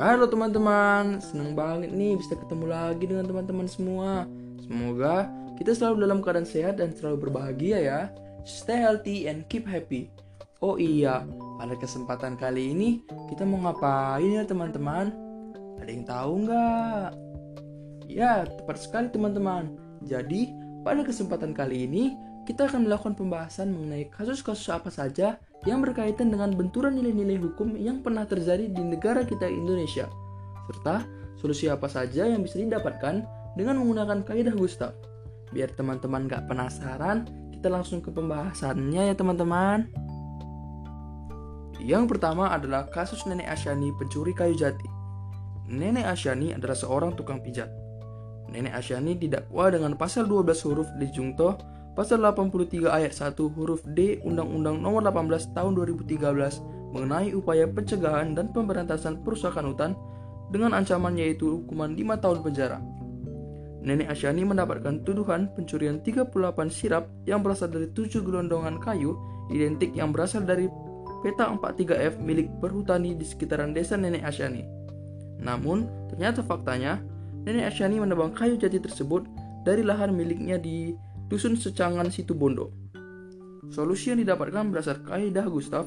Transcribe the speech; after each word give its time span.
Halo 0.00 0.24
teman-teman, 0.24 1.20
senang 1.20 1.52
banget 1.52 1.92
nih 1.92 2.16
bisa 2.16 2.32
ketemu 2.32 2.72
lagi 2.72 3.04
dengan 3.04 3.28
teman-teman 3.28 3.68
semua. 3.68 4.24
Semoga 4.64 5.28
kita 5.60 5.76
selalu 5.76 6.08
dalam 6.08 6.24
keadaan 6.24 6.48
sehat 6.48 6.80
dan 6.80 6.96
selalu 6.96 7.28
berbahagia 7.28 7.76
ya. 7.84 8.00
Stay 8.48 8.80
healthy 8.80 9.28
and 9.28 9.44
keep 9.52 9.68
happy. 9.68 10.08
Oh 10.64 10.80
iya, 10.80 11.28
pada 11.60 11.76
kesempatan 11.76 12.40
kali 12.40 12.72
ini 12.72 13.04
kita 13.28 13.44
mau 13.44 13.60
ngapain 13.60 14.40
ya 14.40 14.48
teman-teman? 14.48 15.12
Ada 15.84 15.90
yang 15.92 16.06
tahu 16.08 16.32
nggak? 16.48 17.08
Ya, 18.08 18.48
tepat 18.48 18.80
sekali 18.80 19.12
teman-teman. 19.12 19.76
Jadi, 20.08 20.48
pada 20.80 21.04
kesempatan 21.04 21.52
kali 21.52 21.84
ini 21.84 22.16
kita 22.50 22.66
akan 22.66 22.90
melakukan 22.90 23.14
pembahasan 23.14 23.70
mengenai 23.70 24.10
kasus-kasus 24.10 24.74
apa 24.74 24.90
saja 24.90 25.38
yang 25.62 25.78
berkaitan 25.86 26.34
dengan 26.34 26.50
benturan 26.50 26.98
nilai-nilai 26.98 27.38
hukum 27.38 27.78
yang 27.78 28.02
pernah 28.02 28.26
terjadi 28.26 28.66
di 28.66 28.82
negara 28.82 29.22
kita 29.22 29.46
Indonesia, 29.46 30.10
serta 30.66 31.06
solusi 31.38 31.70
apa 31.70 31.86
saja 31.86 32.26
yang 32.26 32.42
bisa 32.42 32.58
didapatkan 32.58 33.22
dengan 33.54 33.78
menggunakan 33.78 34.26
kaidah 34.26 34.50
Gustav. 34.58 34.98
Biar 35.54 35.70
teman-teman 35.78 36.26
gak 36.26 36.50
penasaran, 36.50 37.30
kita 37.54 37.70
langsung 37.70 38.02
ke 38.02 38.10
pembahasannya 38.10 39.14
ya 39.14 39.14
teman-teman. 39.14 39.86
Yang 41.78 42.04
pertama 42.10 42.50
adalah 42.50 42.90
kasus 42.90 43.30
Nenek 43.30 43.46
Asyani 43.46 43.94
pencuri 43.94 44.34
kayu 44.34 44.58
jati. 44.58 44.90
Nenek 45.70 46.02
Asyani 46.02 46.58
adalah 46.58 46.74
seorang 46.74 47.14
tukang 47.14 47.38
pijat. 47.46 47.70
Nenek 48.50 48.74
Asyani 48.74 49.14
didakwa 49.14 49.70
dengan 49.70 49.94
pasal 49.94 50.26
12 50.26 50.66
huruf 50.66 50.90
di 50.98 51.06
Jungto 51.14 51.78
Pasal 52.00 52.24
83 52.24 52.88
ayat 52.88 53.12
1 53.12 53.36
huruf 53.36 53.84
D 53.84 54.24
Undang-Undang 54.24 54.80
Nomor 54.80 55.04
18 55.04 55.52
Tahun 55.52 55.72
2013 55.84 56.96
mengenai 56.96 57.36
upaya 57.36 57.68
pencegahan 57.68 58.32
dan 58.32 58.48
pemberantasan 58.56 59.20
perusakan 59.20 59.68
hutan 59.68 59.92
dengan 60.48 60.72
ancaman 60.72 61.12
yaitu 61.20 61.60
hukuman 61.60 61.92
5 61.92 62.24
tahun 62.24 62.38
penjara. 62.40 62.80
Nenek 63.84 64.16
Asyani 64.16 64.48
mendapatkan 64.48 65.04
tuduhan 65.04 65.52
pencurian 65.52 66.00
38 66.00 66.32
sirap 66.72 67.04
yang 67.28 67.44
berasal 67.44 67.68
dari 67.68 67.92
7 67.92 68.24
gelondongan 68.24 68.80
kayu 68.80 69.20
identik 69.52 69.92
yang 69.92 70.08
berasal 70.08 70.40
dari 70.40 70.72
peta 71.20 71.52
43F 71.52 72.16
milik 72.16 72.48
perhutani 72.64 73.12
di 73.12 73.28
sekitaran 73.28 73.76
desa 73.76 74.00
Nenek 74.00 74.24
Asyani. 74.24 74.64
Namun, 75.44 75.84
ternyata 76.08 76.40
faktanya, 76.40 76.96
Nenek 77.44 77.76
Asyani 77.76 78.00
menebang 78.00 78.32
kayu 78.32 78.56
jati 78.56 78.80
tersebut 78.80 79.28
dari 79.68 79.84
lahan 79.84 80.16
miliknya 80.16 80.56
di 80.56 80.96
Dusun 81.30 81.54
Secangan 81.54 82.10
Situ 82.10 82.34
Bondo. 82.34 82.74
Solusi 83.70 84.10
yang 84.10 84.18
didapatkan 84.18 84.66
berdasar 84.66 84.98
kaidah 85.06 85.46
Gustav, 85.46 85.86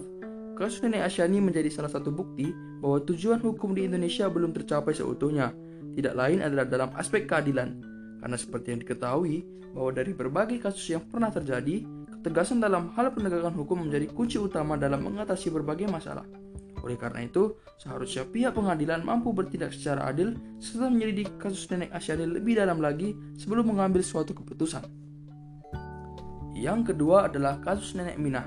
kasus 0.56 0.80
Nenek 0.88 1.04
Asyani 1.04 1.44
menjadi 1.44 1.68
salah 1.68 1.92
satu 1.92 2.16
bukti 2.16 2.56
bahwa 2.80 3.04
tujuan 3.04 3.44
hukum 3.44 3.76
di 3.76 3.84
Indonesia 3.84 4.32
belum 4.32 4.56
tercapai 4.56 4.96
seutuhnya. 4.96 5.52
Tidak 6.00 6.16
lain 6.16 6.40
adalah 6.40 6.64
dalam 6.64 6.96
aspek 6.96 7.28
keadilan. 7.28 7.76
Karena 8.24 8.40
seperti 8.40 8.72
yang 8.72 8.88
diketahui, 8.88 9.44
bahwa 9.76 9.92
dari 9.92 10.16
berbagai 10.16 10.64
kasus 10.64 10.96
yang 10.96 11.04
pernah 11.12 11.28
terjadi, 11.28 11.84
ketegasan 12.08 12.64
dalam 12.64 12.96
hal 12.96 13.12
penegakan 13.12 13.52
hukum 13.52 13.84
menjadi 13.84 14.08
kunci 14.16 14.40
utama 14.40 14.80
dalam 14.80 15.04
mengatasi 15.04 15.52
berbagai 15.52 15.92
masalah. 15.92 16.24
Oleh 16.88 16.96
karena 16.96 17.20
itu, 17.20 17.60
seharusnya 17.84 18.24
pihak 18.24 18.56
pengadilan 18.56 19.04
mampu 19.04 19.36
bertindak 19.36 19.76
secara 19.76 20.08
adil 20.08 20.40
serta 20.64 20.88
menyelidiki 20.88 21.36
kasus 21.36 21.68
nenek 21.68 21.92
Asyani 21.92 22.32
lebih 22.32 22.64
dalam 22.64 22.80
lagi 22.80 23.12
sebelum 23.36 23.76
mengambil 23.76 24.00
suatu 24.00 24.32
keputusan. 24.32 25.03
Yang 26.54 26.94
kedua 26.94 27.26
adalah 27.26 27.58
kasus 27.60 27.98
Nenek 27.98 28.22
Minah. 28.22 28.46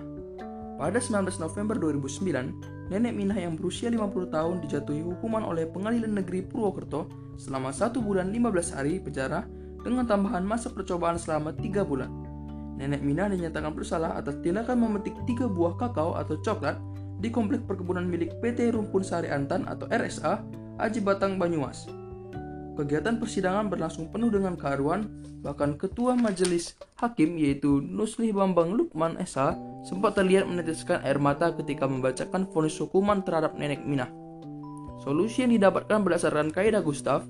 Pada 0.78 1.02
19 1.02 1.26
November 1.42 1.74
2009, 1.74 2.86
Nenek 2.86 3.14
Minah 3.18 3.34
yang 3.34 3.58
berusia 3.58 3.90
50 3.90 4.30
tahun 4.30 4.62
dijatuhi 4.62 5.02
hukuman 5.02 5.42
oleh 5.42 5.66
Pengadilan 5.66 6.14
Negeri 6.14 6.46
Purwokerto 6.46 7.10
selama 7.34 7.74
1 7.74 7.98
bulan 7.98 8.30
15 8.30 8.76
hari 8.78 9.02
penjara 9.02 9.42
dengan 9.82 10.06
tambahan 10.06 10.46
masa 10.46 10.70
percobaan 10.70 11.18
selama 11.18 11.50
3 11.50 11.82
bulan. 11.82 12.10
Nenek 12.78 13.02
Minah 13.02 13.26
dinyatakan 13.32 13.74
bersalah 13.74 14.14
atas 14.14 14.38
tindakan 14.38 14.86
memetik 14.86 15.16
3 15.26 15.50
buah 15.50 15.74
kakao 15.74 16.14
atau 16.14 16.38
coklat 16.38 16.78
di 17.18 17.32
komplek 17.32 17.64
perkebunan 17.66 18.06
milik 18.06 18.38
PT 18.38 18.70
Rumpun 18.70 19.02
Sari 19.02 19.32
Antan 19.32 19.66
atau 19.66 19.88
RSA, 19.88 20.44
Aji 20.78 21.00
Batang 21.02 21.40
Banyumas. 21.40 21.88
Kegiatan 22.76 23.16
persidangan 23.16 23.72
berlangsung 23.72 24.12
penuh 24.12 24.28
dengan 24.28 24.52
keharuan, 24.52 25.08
bahkan 25.40 25.80
ketua 25.80 26.12
majelis 26.12 26.76
hakim 27.00 27.40
yaitu 27.40 27.80
Nusli 27.80 28.36
Bambang 28.36 28.76
Lukman 28.76 29.16
Esa 29.16 29.56
sempat 29.80 30.20
terlihat 30.20 30.44
meneteskan 30.44 31.00
air 31.00 31.16
mata 31.16 31.56
ketika 31.56 31.88
membacakan 31.88 32.44
vonis 32.52 32.76
hukuman 32.76 33.24
terhadap 33.24 33.56
Nenek 33.56 33.80
Minah. 33.80 34.12
Solusi 35.00 35.48
yang 35.48 35.56
didapatkan 35.56 36.04
berdasarkan 36.04 36.52
kaidah 36.52 36.84
Gustav, 36.84 37.24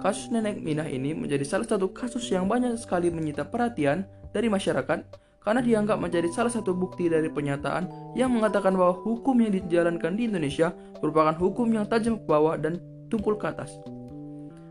kasus 0.00 0.32
Nenek 0.32 0.64
Minah 0.64 0.88
ini 0.88 1.12
menjadi 1.12 1.44
salah 1.44 1.68
satu 1.68 1.92
kasus 1.92 2.24
yang 2.32 2.48
banyak 2.48 2.72
sekali 2.80 3.12
menyita 3.12 3.44
perhatian 3.44 4.08
dari 4.32 4.48
masyarakat 4.48 5.04
karena 5.44 5.60
dianggap 5.60 6.00
menjadi 6.00 6.32
salah 6.32 6.50
satu 6.50 6.72
bukti 6.72 7.12
dari 7.12 7.28
pernyataan 7.28 8.16
yang 8.16 8.32
mengatakan 8.32 8.72
bahwa 8.72 8.96
hukum 8.96 9.36
yang 9.44 9.52
dijalankan 9.52 10.16
di 10.16 10.24
Indonesia 10.24 10.72
merupakan 11.04 11.36
hukum 11.36 11.68
yang 11.68 11.84
tajam 11.84 12.16
ke 12.16 12.24
bawah 12.24 12.56
dan 12.56 12.80
tumpul 13.12 13.36
ke 13.36 13.46
atas. 13.46 13.76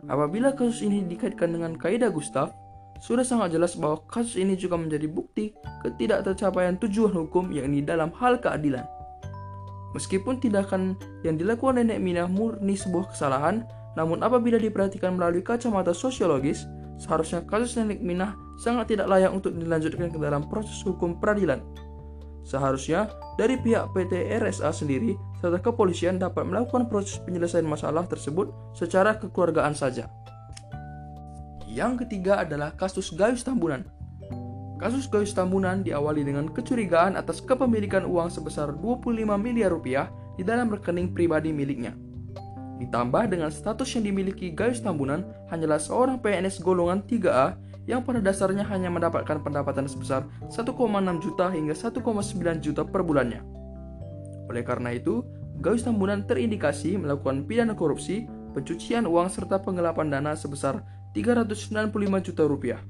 Apabila 0.06 0.54
kasus 0.54 0.86
ini 0.86 1.02
dikaitkan 1.06 1.50
dengan 1.50 1.74
kaidah 1.74 2.14
Gustav, 2.14 2.54
sudah 3.02 3.26
sangat 3.26 3.58
jelas 3.58 3.76
bahwa 3.76 4.02
kasus 4.08 4.40
ini 4.40 4.56
juga 4.56 4.78
menjadi 4.80 5.10
bukti 5.10 5.52
ketidaktercapaian 5.84 6.80
tujuan 6.80 7.12
hukum 7.12 7.52
yakni 7.52 7.82
dalam 7.82 8.14
hal 8.22 8.40
keadilan. 8.40 8.86
Meskipun 9.98 10.44
tindakan 10.44 11.00
yang 11.24 11.40
dilakukan 11.40 11.80
nenek 11.80 12.04
Minah 12.04 12.28
murni 12.28 12.76
sebuah 12.76 13.16
kesalahan, 13.16 13.64
namun 13.96 14.22
apabila 14.22 14.60
diperhatikan 14.60 15.16
melalui 15.16 15.40
kacamata 15.40 15.96
sosiologis, 15.96 16.68
seharusnya 17.00 17.48
kasus 17.48 17.80
nenek 17.80 18.04
Minah 18.04 18.36
sangat 18.60 18.96
tidak 18.96 19.08
layak 19.08 19.32
untuk 19.32 19.56
dilanjutkan 19.56 20.12
ke 20.12 20.20
dalam 20.20 20.48
proses 20.52 20.80
hukum 20.84 21.20
peradilan. 21.20 21.64
Seharusnya 22.46 23.10
dari 23.42 23.58
pihak 23.58 23.90
PT 23.98 24.30
RSA 24.38 24.70
sendiri 24.70 25.18
serta 25.42 25.58
kepolisian 25.58 26.22
dapat 26.22 26.46
melakukan 26.46 26.86
proses 26.86 27.18
penyelesaian 27.26 27.66
masalah 27.66 28.06
tersebut 28.06 28.54
secara 28.78 29.18
kekeluargaan 29.18 29.74
saja. 29.74 30.06
Yang 31.66 32.06
ketiga 32.06 32.46
adalah 32.46 32.78
kasus 32.78 33.10
Gayus 33.12 33.42
Tambunan. 33.42 33.84
Kasus 34.78 35.10
Gayus 35.10 35.34
Tambunan 35.34 35.82
diawali 35.82 36.22
dengan 36.22 36.46
kecurigaan 36.54 37.18
atas 37.18 37.42
kepemilikan 37.42 38.06
uang 38.06 38.30
sebesar 38.30 38.78
25 38.78 39.26
miliar 39.42 39.74
rupiah 39.74 40.14
di 40.38 40.46
dalam 40.46 40.70
rekening 40.70 41.18
pribadi 41.18 41.50
miliknya. 41.50 41.98
Ditambah 42.78 43.32
dengan 43.32 43.50
status 43.50 43.88
yang 43.98 44.06
dimiliki 44.06 44.54
Gayus 44.54 44.86
Tambunan 44.86 45.26
hanyalah 45.50 45.82
seorang 45.82 46.22
PNS 46.22 46.62
golongan 46.62 47.02
3A 47.08 47.58
yang 47.86 48.02
pada 48.02 48.22
dasarnya 48.22 48.66
hanya 48.70 48.90
mendapatkan 48.90 49.42
pendapatan 49.42 49.86
sebesar 49.86 50.26
1,6 50.50 50.74
juta 51.22 51.46
hingga 51.54 51.74
1,9 51.74 52.02
juta 52.62 52.82
per 52.86 53.02
bulannya. 53.06 53.42
Oleh 54.50 54.62
karena 54.66 54.94
itu, 54.94 55.26
Gayus 55.62 55.86
Tambunan 55.86 56.26
terindikasi 56.26 56.98
melakukan 57.00 57.46
pidana 57.46 57.78
korupsi, 57.78 58.28
pencucian 58.54 59.08
uang 59.08 59.32
serta 59.32 59.62
penggelapan 59.62 60.12
dana 60.12 60.34
sebesar 60.36 60.84
395 61.16 61.94
juta 62.22 62.44
rupiah. 62.44 62.82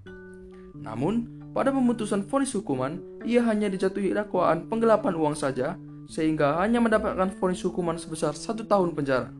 Namun, 0.76 1.46
pada 1.56 1.72
pemutusan 1.72 2.28
vonis 2.28 2.52
hukuman, 2.52 3.00
ia 3.24 3.40
hanya 3.48 3.72
dijatuhi 3.72 4.12
dakwaan 4.12 4.68
penggelapan 4.68 5.16
uang 5.16 5.36
saja, 5.40 5.80
sehingga 6.10 6.60
hanya 6.60 6.84
mendapatkan 6.84 7.32
vonis 7.40 7.64
hukuman 7.64 7.96
sebesar 7.96 8.36
satu 8.36 8.68
tahun 8.68 8.92
penjara. 8.92 9.32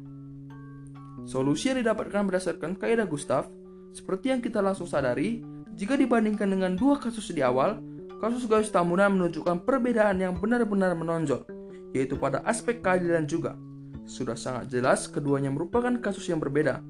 Solusi 1.26 1.74
yang 1.74 1.82
didapatkan 1.82 2.22
berdasarkan 2.30 2.78
kaidah 2.78 3.10
Gustav 3.10 3.50
seperti 3.96 4.36
yang 4.36 4.44
kita 4.44 4.60
langsung 4.60 4.84
sadari, 4.84 5.40
jika 5.80 5.96
dibandingkan 5.96 6.52
dengan 6.52 6.76
dua 6.76 7.00
kasus 7.00 7.32
di 7.32 7.40
awal, 7.40 7.80
kasus 8.20 8.44
Gayus 8.44 8.68
Tambunan 8.68 9.16
menunjukkan 9.16 9.64
perbedaan 9.64 10.20
yang 10.20 10.36
benar-benar 10.36 10.92
menonjol, 11.00 11.48
yaitu 11.96 12.20
pada 12.20 12.44
aspek 12.44 12.84
keadilan 12.84 13.24
juga. 13.24 13.56
Sudah 14.04 14.36
sangat 14.36 14.68
jelas 14.68 15.08
keduanya 15.08 15.48
merupakan 15.48 15.96
kasus 16.04 16.28
yang 16.28 16.44
berbeda. 16.44 16.84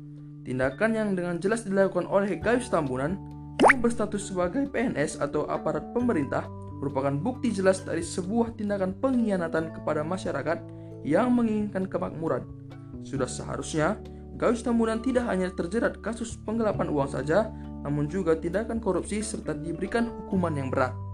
Tindakan 0.49 0.91
yang 0.97 1.09
dengan 1.13 1.37
jelas 1.37 1.61
dilakukan 1.61 2.09
oleh 2.09 2.41
Gayus 2.41 2.73
Tambunan 2.73 3.21
yang 3.61 3.85
berstatus 3.85 4.33
sebagai 4.33 4.65
PNS 4.73 5.21
atau 5.21 5.45
aparat 5.45 5.93
pemerintah 5.93 6.49
merupakan 6.81 7.13
bukti 7.13 7.53
jelas 7.53 7.85
dari 7.85 8.01
sebuah 8.01 8.57
tindakan 8.57 8.97
pengkhianatan 8.97 9.77
kepada 9.77 10.01
masyarakat 10.01 10.57
yang 11.05 11.29
menginginkan 11.29 11.85
kemakmuran. 11.85 12.49
Sudah 13.05 13.29
seharusnya 13.29 14.01
Gayus 14.35 14.67
Tambunan 14.67 14.99
tidak 14.99 15.31
hanya 15.31 15.47
terjerat 15.47 16.03
kasus 16.03 16.35
penggelapan 16.43 16.91
uang 16.91 17.07
saja, 17.07 17.47
namun 17.87 18.11
juga 18.11 18.35
tindakan 18.35 18.83
korupsi 18.83 19.23
serta 19.23 19.55
diberikan 19.55 20.11
hukuman 20.11 20.51
yang 20.51 20.67
berat. 20.67 21.04